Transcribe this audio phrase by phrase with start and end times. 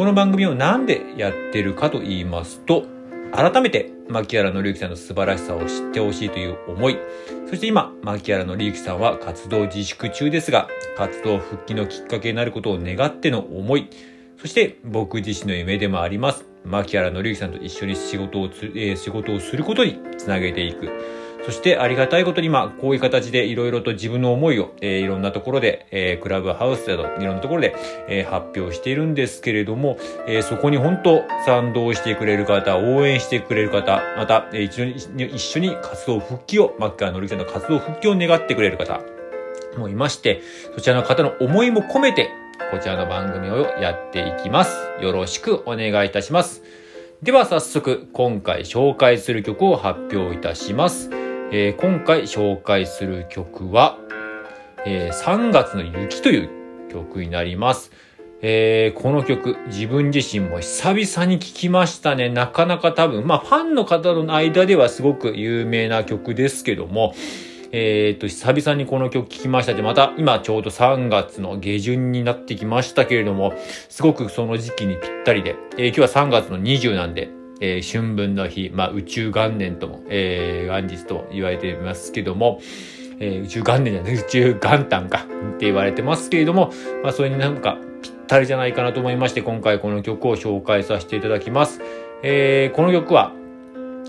[0.00, 2.86] この番組をなんでやってるかと言いますと、
[3.32, 6.96] 改めて牧原紀之さんの素晴らしさを知ってほしいという思い、
[7.50, 13.90] そして今、牧原紀之さんは活動自粛中ですが、活動復帰のきっかけになることを願っての思い、
[14.38, 21.19] そして僕自身の夢でもあります、牧原紀之さんと一緒に仕事をつ、えー仕事をすることにつなげていく。
[21.44, 27.74] そしてありがたいことに今、こういう形でいろいろと自分の思いを、えーいろんなところで、えークラブハウスなどいろんなところで、
[28.08, 39.00] えー発表しているんですけれども、えーそこに本当賛同してくれる方、応援してくれる方、また、えー一緒に一緒に活動復帰を、牧原紀之さんの活動復帰を願ってくれる方
[39.78, 40.42] もいまして、
[40.74, 42.28] そちらの方の思いも込めて、
[42.70, 44.76] こちらの番組をやっていきます。
[45.00, 46.62] よろしくお願いいたします。
[47.22, 51.19] では早速、今回紹介する曲を発表いたします。
[51.52, 53.98] えー今回紹介する曲は、
[54.86, 57.90] えー3月の雪という曲になります。
[58.40, 62.28] えーこの曲、自分自身も久々に聴きましたね。
[62.28, 67.14] なかなか多分、まあファンの方の間ではすごく有名な曲ですけども、
[67.72, 73.54] えっ、と、久々にこの曲聴きましたで、また今ちょうど3月の下旬になってきましたけれども、
[73.88, 82.60] すごくその時期にぴったりで、えー今日は3月の20なんで、えー春分の日、まあ宇宙元年とも、えー元日と言われていますけども、
[83.20, 86.72] えー宇宙元年じゃない、宇宙元旦かって言われてますけれども、
[87.02, 91.80] まあそれになんかぴったりじゃないかなと思いまして、今回この曲を紹介させていただきます。
[92.22, 93.32] えーこの曲は、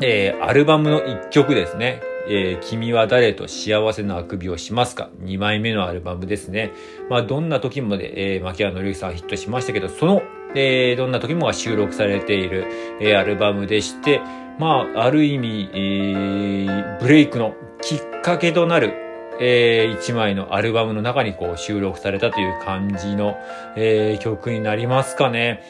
[0.00, 2.00] えーアルバムの一曲ですね。
[2.28, 6.70] えー君は誰と幸せのあくびをしますか ?2 枚目のアルバムですね。
[7.08, 10.22] まあ、どんな時もで、えー、牧原紀之さんヒットしましたけど、その、
[10.54, 12.66] えーどんな時もが収録されている、
[13.00, 14.20] えーアルバムでして、
[14.58, 18.92] まあ、ある意味、えーブレイクのきっかけとなる、
[19.40, 23.36] えー一枚のアルバムの中にこう収録されたという感じの、
[23.76, 25.62] えー曲になりますかね。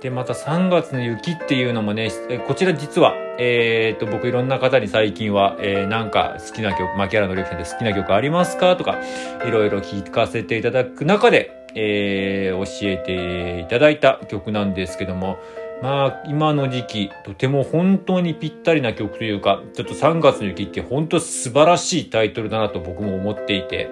[0.00, 2.10] で、また3月の雪っていうのもね、
[2.46, 8.96] こちら実は、えー、と、僕いろんな方に最近は、えーなんか好きな曲、牧原紀之さんで好きな曲ありますかとか、
[9.44, 15.38] いろいろ聞かせていただく中で、えー教えていただいた曲なんですけども、
[15.82, 23.88] まあ、今の時期、とても本当にぴったりな曲というか、ちょっと3月の雪って本当素晴らしいタイトルだなと僕も思っていて、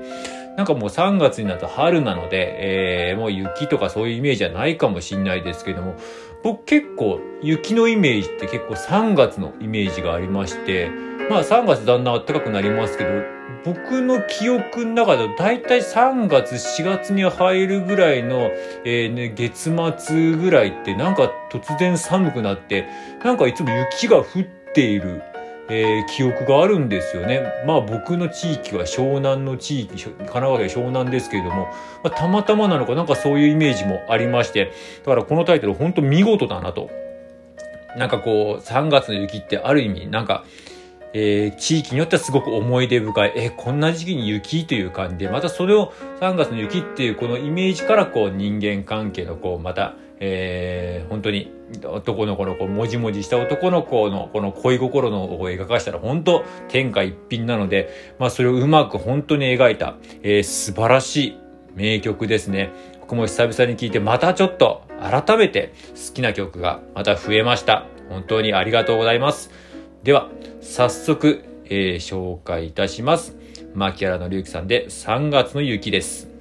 [0.57, 5.95] なんかもう3月になると春なので、えーもう雪とかそういうイメージはないかもしれないですけども、
[6.43, 10.91] 僕結構雪のイメージって結構3月のイメージがありまして、
[11.29, 13.11] まあ3月だんだん暖かくなりますけど、
[13.65, 18.53] 僕の記憶の中ではだいたい3月4月に入るぐらいの、
[18.85, 22.87] えーね、月末ぐらいってなんか突然寒くなって、
[23.25, 24.25] なんかいつも雪が降っ
[24.73, 25.23] ている、
[25.69, 27.43] えー記憶があるんですよね。
[27.67, 31.65] まあ僕の地域は湘南の地域、神奈川県湘南ですけれども、
[32.05, 34.71] まあ、たまたまなのかなんかそういうイメージもありまして、
[35.05, 36.89] だからこのタイトル本当見事だなと。
[37.97, 40.45] なんかこう、3月の雪ってある意味、なんか、
[41.13, 51.53] えー地域によってはすごく思い出深い、えーこんな時期に雪という感じで、またそれを3月の雪っていうこのイメージからこう人間関係のこう、また、えー本当に
[51.85, 61.39] 男の子のこう、もじもじした男の子のこの恋心のを描かしたら本当天下一品なので、まあそれをうまく本当に描いた、えー素晴らしい
[61.75, 62.73] 名曲ですね。
[63.01, 67.87] 僕も久々に聴いてまたちょっと改めて好きな曲がまた増えました。
[68.09, 69.51] 本当にありがとうございます。
[70.07, 70.31] では、
[70.61, 73.37] 早速、えー紹介いたします。
[73.75, 76.36] 牧原紀之さんで3月の雪です。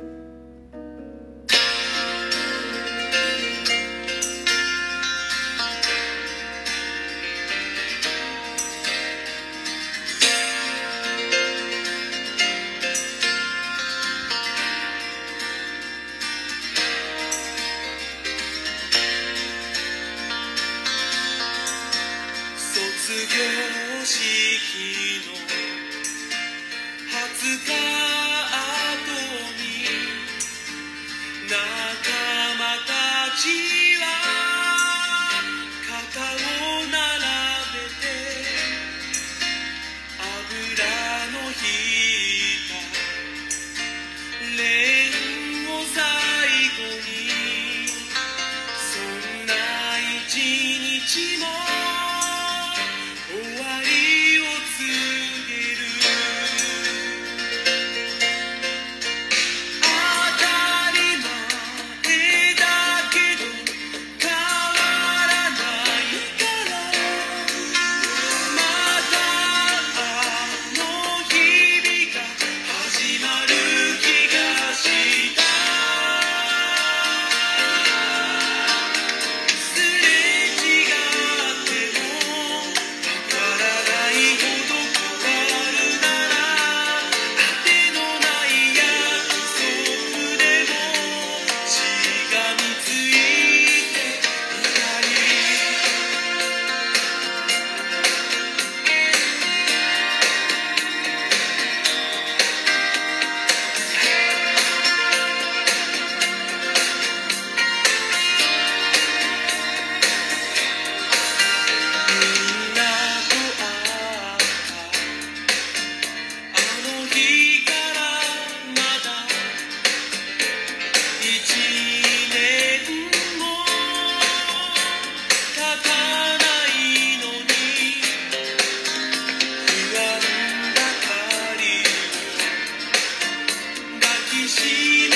[134.47, 135.14] see